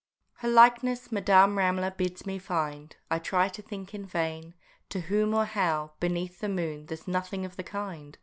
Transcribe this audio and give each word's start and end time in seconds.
Her 0.37 0.49
likeness 0.49 1.11
Madame 1.11 1.57
Ramler 1.59 1.91
bids 1.95 2.25
me 2.25 2.39
find; 2.39 2.95
I 3.11 3.19
try 3.19 3.49
to 3.49 3.61
think 3.61 3.93
in 3.93 4.03
vain, 4.03 4.55
to 4.89 5.01
whom 5.01 5.35
or 5.35 5.45
how 5.45 5.91
Beneath 5.99 6.39
the 6.39 6.49
moon 6.49 6.87
there's 6.87 7.07
nothing 7.07 7.45
of 7.45 7.55
the 7.55 7.61
kind. 7.61 8.17